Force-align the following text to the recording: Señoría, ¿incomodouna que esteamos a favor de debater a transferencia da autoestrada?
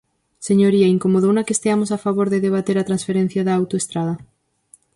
Señoría, 0.47 0.93
¿incomodouna 0.95 1.45
que 1.45 1.53
esteamos 1.57 1.89
a 1.91 2.01
favor 2.05 2.27
de 2.31 2.43
debater 2.45 2.77
a 2.77 2.87
transferencia 2.89 3.41
da 3.47 3.57
autoestrada? 3.59 4.13